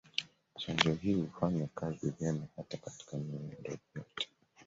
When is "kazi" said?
1.75-2.13